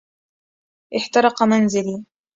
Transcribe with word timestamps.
احترقَ 0.93 1.43
منزلي. 1.43 2.05